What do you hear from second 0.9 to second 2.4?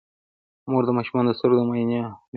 ماشومانو د سترګو د معاینې اهمیت پوهیږي.